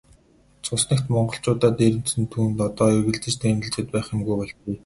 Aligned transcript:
Цус 0.63 0.83
нэгт 0.91 1.05
монголчуудаа 1.13 1.71
дээрэмдсэн 1.79 2.23
түүнд 2.31 2.57
одоо 2.67 2.87
эргэлзэж 2.97 3.35
тээнэгэлзээд 3.39 3.87
байх 3.91 4.07
юмгүй 4.15 4.35
болжээ. 4.37 4.75